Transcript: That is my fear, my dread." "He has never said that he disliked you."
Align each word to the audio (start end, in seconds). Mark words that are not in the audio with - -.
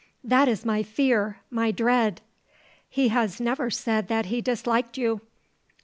That 0.23 0.47
is 0.47 0.65
my 0.65 0.81
fear, 0.81 1.41
my 1.51 1.69
dread." 1.69 2.21
"He 2.89 3.09
has 3.09 3.39
never 3.39 3.69
said 3.69 4.07
that 4.07 4.25
he 4.25 4.41
disliked 4.41 4.97
you." 4.97 5.21